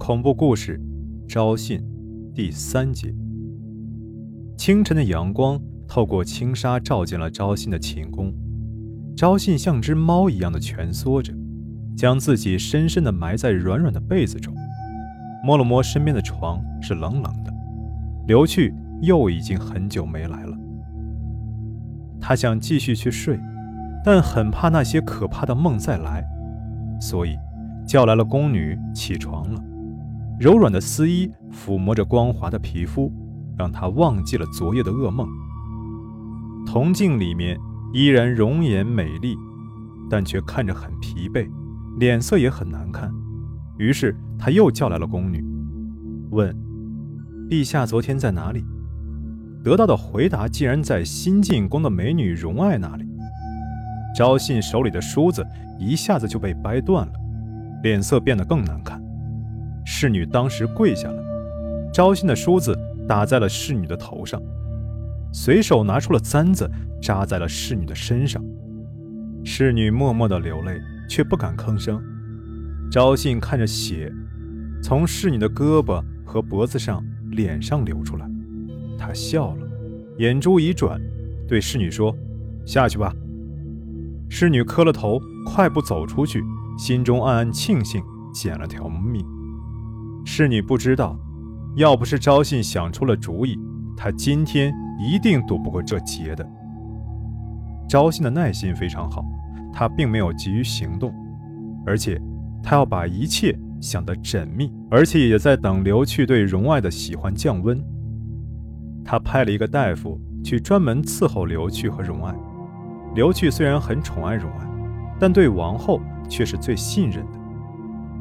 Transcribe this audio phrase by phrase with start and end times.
[0.00, 0.80] 恐怖故事，
[1.28, 1.78] 招信，
[2.34, 3.14] 第三节。
[4.56, 8.32] 清晨的阳光透过轻纱照进了招信的寝宫，
[9.14, 11.34] 招信像只猫一样的蜷缩着，
[11.94, 14.54] 将自己深深的埋在软软的被子中，
[15.44, 17.52] 摸了摸身边的床，是冷冷的。
[18.26, 20.58] 刘去又已经很久没来了，
[22.18, 23.38] 他想继续去睡，
[24.02, 26.24] 但很怕那些可怕的梦再来，
[26.98, 27.36] 所以。
[27.86, 29.60] 叫来了宫女，起床了。
[30.40, 33.12] 柔软的丝衣抚摸着光滑的皮肤，
[33.58, 35.28] 让他忘记了昨夜的噩梦。
[36.64, 37.58] 铜镜里面
[37.92, 39.36] 依然容颜美丽，
[40.08, 41.46] 但却看着很疲惫，
[41.98, 43.12] 脸色也很难看。
[43.76, 45.44] 于是他又叫来了宫女，
[46.30, 46.56] 问
[47.50, 48.64] ：“陛下昨天在哪里？”
[49.62, 53.06] 得到的回答竟然在新进宫的美女荣爱那里。
[54.16, 55.46] 昭信手里的梳子
[55.78, 57.12] 一下子就被掰断了。
[57.82, 58.99] 脸色变得更难看，
[59.84, 61.22] 侍女当时跪下了，
[61.92, 64.40] 招信的梳子打在了侍女的头上，
[65.32, 66.70] 随手拿出了簪子
[67.02, 68.42] 扎在了侍女的身上，
[69.44, 72.00] 侍女默默的流泪，却不敢吭声。
[72.90, 74.12] 招信看着血
[74.82, 78.26] 从侍女的胳膊和脖子上、脸上流出来，
[78.98, 79.66] 他笑了，
[80.18, 81.00] 眼珠一转，
[81.46, 82.16] 对侍女说
[82.66, 83.14] ：“下去吧。”
[84.28, 86.42] 侍女磕了头，快步走出去。
[86.78, 89.22] 心中暗暗庆幸捡了条命。
[90.24, 91.18] 侍女不知道，
[91.76, 93.58] 要不是昭信想出了主意，
[93.96, 96.48] 他今天一定躲不过这劫的。
[97.88, 99.24] 昭信的耐心非常好，
[99.72, 101.12] 他并没有急于行动，
[101.86, 102.20] 而且
[102.62, 107.82] 他要把一切想得缜密，而且也在等刘去对荣爱的喜欢降温。
[109.04, 112.34] 他派了一个大夫去专门伺候刘去和荣爱。
[113.14, 114.66] 刘去虽然很宠爱荣爱，
[115.18, 116.00] 但对王后。
[116.30, 117.38] 却是最信任的。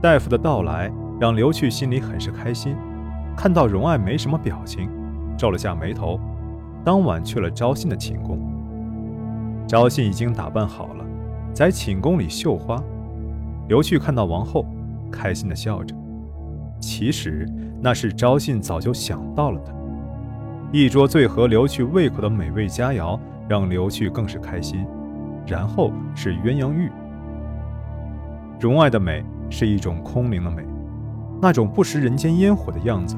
[0.00, 2.74] 大夫的到来让刘去心里很是开心，
[3.36, 4.88] 看到荣爱没什么表情，
[5.36, 6.18] 皱了下眉头。
[6.82, 8.38] 当晚去了昭信的寝宫，
[9.66, 11.04] 昭信已经打扮好了，
[11.52, 12.82] 在寝宫里绣花。
[13.68, 14.64] 刘去看到王后，
[15.12, 15.94] 开心的笑着。
[16.80, 17.46] 其实
[17.82, 19.74] 那是昭信早就想到了的。
[20.72, 24.86] 一桌最合刘去胃口的美味佳肴，让刘去更是开心。
[25.46, 26.90] 然后是鸳鸯浴。
[28.58, 30.62] 荣爱的美是一种空灵的美，
[31.40, 33.16] 那种不食人间烟火的样子，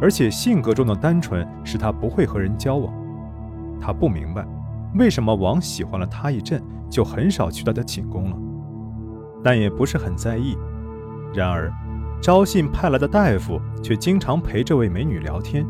[0.00, 2.92] 而且性格中的单纯使他不会和人交往。
[3.80, 4.46] 他不明白
[4.94, 8.36] 为什么王喜欢了他一阵就很少去他的寝宫了，
[9.42, 10.56] 但也不是很在意。
[11.34, 11.72] 然而，
[12.20, 15.66] 昭信派来的大夫却经常陪这位美女聊天，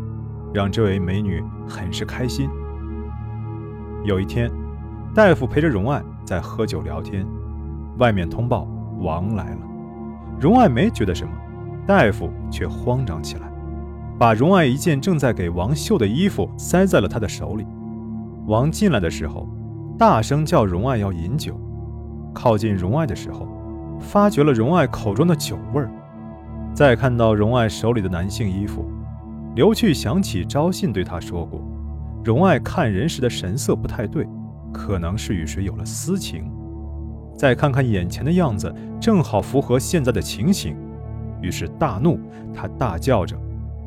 [0.52, 2.50] 让这位美女很是开心。
[4.04, 4.50] 有一天，
[5.14, 7.26] 大夫陪着荣爱在喝酒聊天，
[7.98, 8.68] 外面通报。
[9.00, 9.58] 王来了，
[10.40, 11.32] 荣爱没觉得什么，
[11.86, 13.42] 大夫却慌张起来，
[14.18, 17.66] 把荣爱一件正在给王绣的衣服塞在了他的手里。
[18.46, 19.48] 王进来的时候，
[19.98, 21.58] 大声叫荣爱要饮酒。
[22.32, 23.46] 靠近荣爱的时候，
[24.00, 25.90] 发觉了荣爱口中的酒味儿。
[26.74, 28.84] 再看到荣爱手里的男性衣服，
[29.54, 31.60] 刘去想起昭信对他说过，
[32.24, 34.26] 荣爱看人时的神色不太对，
[34.72, 36.50] 可能是与谁有了私情。
[37.36, 40.76] 再看看眼前的样子，正好符合现在的情形，
[41.44, 42.18] 于是大怒，
[42.54, 43.36] 他大叫着：“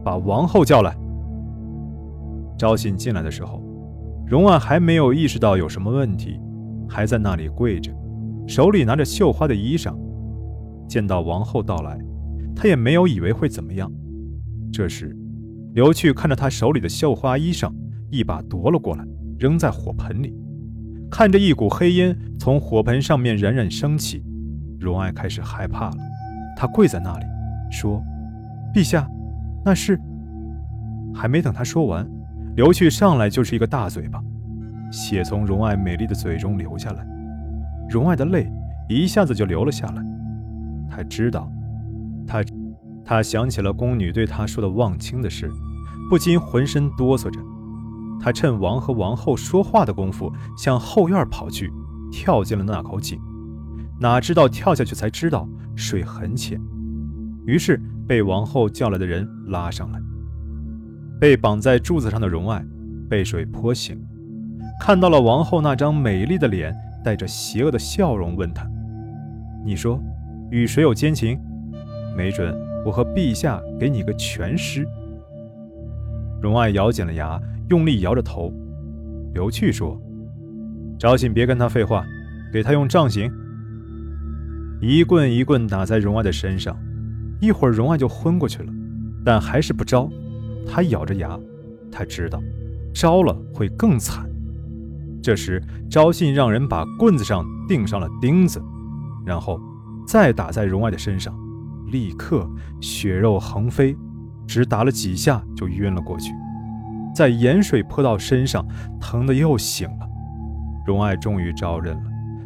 [0.06, 0.96] 把王后叫来！”
[2.56, 3.64] 昭信进来的时候，
[4.28, 6.40] 荣爱还没有意识到有什么问题，
[6.88, 7.92] 还在那里跪着，
[8.48, 9.96] 手里拿着绣花的衣裳。
[10.88, 11.98] 见到王后到来，
[12.56, 13.92] 他也没有以为会怎么样。
[14.72, 15.18] 这时，
[15.74, 17.72] 刘去看着他手里的绣花衣裳，
[18.12, 19.04] 一把夺了过来，
[19.40, 20.34] 扔在火盆里。
[21.10, 24.24] 看着一股黑烟从火盆上面冉冉升起，
[24.80, 25.98] 荣爱开始害怕了。
[26.56, 27.26] 她跪在那里，
[27.70, 28.04] 说
[28.74, 29.10] ：“陛下，
[29.64, 30.00] 那是……”
[31.14, 32.08] 还没等他说完，
[32.56, 34.22] 刘旭上来就是一个大嘴巴，
[34.92, 37.06] 血从荣爱美丽的嘴中流下来，
[37.90, 38.52] 荣爱的泪
[38.88, 40.04] 一下子就流了下来。
[40.90, 41.52] 他知道，
[42.26, 42.44] 他，
[43.04, 45.50] 他想起了宫女对他说的忘情的事，
[46.10, 47.40] 不禁浑身哆嗦着。
[48.20, 51.72] 他趁王和王后说话的功夫，向后院跑去，
[52.12, 53.20] 跳进了那口井。
[54.00, 56.60] 哪知道跳下去才知道水很浅，
[57.48, 60.00] 于是被王后叫来的人拉上来。
[61.20, 62.64] 被绑在柱子上的荣爱
[63.10, 64.00] 被水泼醒，
[64.80, 68.70] 看到了王后那张美丽的脸，带着邪恶的笑容，问他
[69.66, 70.00] ：“你说
[70.52, 71.40] 与谁有奸情？
[72.16, 72.56] 没准
[72.86, 74.86] 我和陛下给你个全尸。”
[76.40, 77.42] 荣爱咬紧了牙。
[77.70, 78.54] 用力摇着头，
[79.34, 80.02] 刘去说
[80.98, 82.06] ：“昭信，别跟他废话，
[82.54, 83.30] 给他用杖刑。”
[84.80, 86.78] 一棍一棍打在荣爱的身上，
[87.40, 88.72] 一会儿荣爱就昏过去了，
[89.26, 90.10] 但还是不招。
[90.66, 91.40] 他咬着牙，
[91.92, 92.42] 他知道
[92.94, 94.30] 招了会更惨。
[95.22, 98.62] 这时，昭信让人把棍子上钉上了钉子，
[99.26, 99.60] 然后
[100.08, 101.34] 再打在荣爱的身上，
[101.92, 102.50] 立刻
[102.82, 103.96] 血肉横飞，
[104.48, 106.32] 只打了几下就晕了过去。
[107.14, 108.66] 在盐水泼到身上，
[109.00, 110.08] 疼得又醒了。
[110.86, 112.04] 荣爱终于招认了，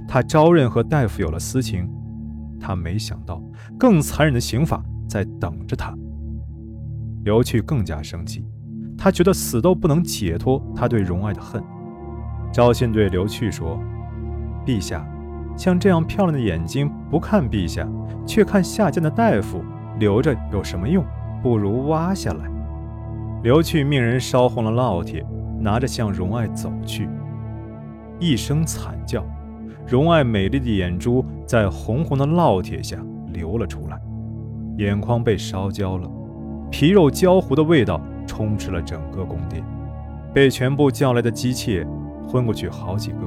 [0.07, 1.87] 他招认和大夫有了私情。
[2.61, 3.41] 他没想到
[3.77, 5.93] 更残忍的刑法在等着他。
[7.23, 8.45] 刘去更加生气，
[8.97, 11.61] 他觉得死都不能解脱他对荣爱的恨。
[12.53, 13.79] 赵信对刘去说
[14.65, 15.05] ：“陛下，
[15.57, 17.87] 像这样漂亮的眼睛不看陛下，
[18.25, 19.63] 却看下贱的大夫，
[19.99, 21.03] 留着有什么用？
[21.41, 22.49] 不如挖下来。”
[23.43, 25.25] 刘去命人烧红了烙铁，
[25.59, 27.09] 拿着向荣爱走去。
[28.19, 29.25] 一声惨叫，
[29.91, 32.95] 荣爱美丽的眼珠在红红的烙铁下
[33.33, 33.99] 流了出来，
[34.77, 36.09] 眼眶被烧焦了，
[36.71, 39.61] 皮肉焦糊的味道充斥了整个宫殿，
[40.33, 41.85] 被全部叫来的姬妾。
[42.25, 43.17] 昏过去好几个，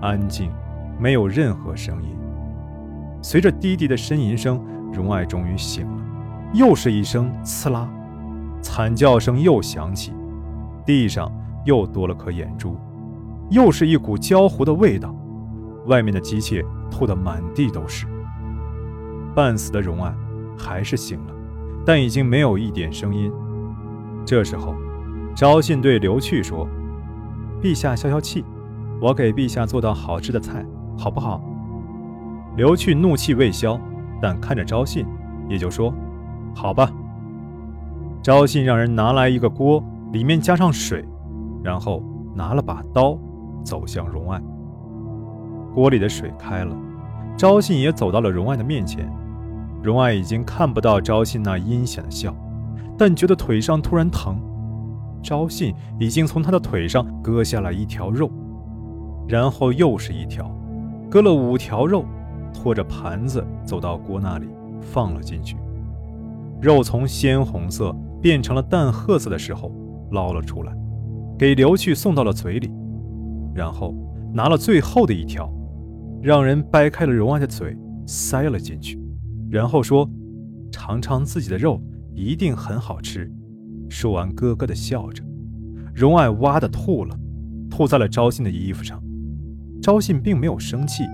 [0.00, 0.50] 安静，
[0.98, 2.08] 没有任何声音。
[3.20, 4.58] 随着低低的呻吟声，
[4.94, 6.02] 荣爱终于醒了。
[6.54, 7.86] 又是一声“刺啦”，
[8.62, 10.14] 惨叫声又响起，
[10.86, 11.30] 地上
[11.66, 12.78] 又多了颗眼珠，
[13.50, 15.14] 又是一股焦糊的味道。
[15.86, 18.06] 外面的姬妾吐得满地都是。
[19.34, 20.14] 半死的荣爱
[20.56, 21.34] 还是醒了，
[21.84, 23.32] 但已经没有一点声音。
[24.24, 24.74] 这时候，
[25.34, 26.68] 昭信对刘去说。
[27.60, 28.44] 陛下消消气，
[29.00, 30.64] 我给陛下做道好吃的菜，
[30.98, 31.42] 好不好？
[32.56, 33.80] 刘去怒气未消，
[34.20, 35.06] 但看着昭信，
[35.48, 35.92] 也就说
[36.54, 36.90] ：“好吧。”
[38.22, 39.82] 昭信让人拿来一个锅，
[40.12, 41.04] 里面加上水，
[41.62, 42.02] 然后
[42.34, 43.18] 拿了把刀，
[43.64, 44.40] 走向荣爱。
[45.74, 46.76] 锅里的水开了，
[47.36, 49.10] 昭信也走到了荣爱的面前。
[49.82, 52.34] 荣爱已经看不到昭信那阴险的笑，
[52.96, 54.40] 但觉得腿上突然疼。
[55.22, 58.30] 昭信已经从他的腿上割下了一条肉，
[59.26, 60.48] 然后又是一条，
[61.10, 62.04] 割了五条肉，
[62.52, 64.46] 拖着盘子走到锅那里
[64.80, 65.56] 放了进去。
[66.60, 69.72] 肉从鲜红色变成了淡褐色的时候，
[70.12, 70.72] 捞了出来，
[71.38, 72.70] 给刘去送到了嘴里，
[73.54, 73.94] 然后
[74.32, 75.50] 拿了最后的一条，
[76.24, 77.76] 让人掰开了荣爱的嘴
[78.06, 78.98] 塞了进去，
[79.50, 80.08] 然后说
[80.72, 81.78] ：“尝尝自己的肉，
[82.14, 83.30] 一定很好吃。”
[83.90, 85.22] 说完，咯咯的笑着。
[85.94, 87.14] 荣爱哇的吐了，
[87.70, 88.98] 吐在了昭信的衣服上。
[89.82, 91.04] 昭信并没有生气，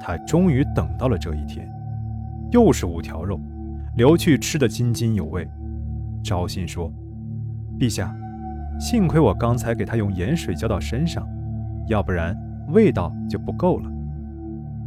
[0.00, 1.68] 他终于等到了这一天。
[2.52, 3.40] 又是五条肉，
[3.96, 5.44] 刘去吃得津津有味。
[6.22, 6.92] 昭信说
[7.76, 8.16] ：“陛下，
[8.78, 11.26] 幸亏我刚才给他用盐水浇到身上，
[11.88, 13.90] 要不然味道就不够了。”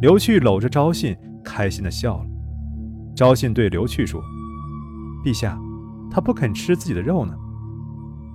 [0.01, 2.25] 刘去搂着昭信，开心的笑了。
[3.15, 4.21] 昭信对刘去说
[5.23, 5.59] ：“陛下。”
[6.11, 7.33] 他不肯吃自己的肉呢。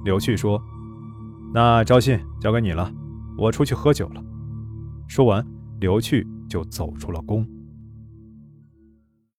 [0.05, 0.61] 刘去说
[1.55, 2.93] ：“那昭信交给你了，
[3.37, 4.21] 我出去喝酒了。”
[5.07, 5.47] 说完，
[5.79, 7.47] 刘去就走出了宫。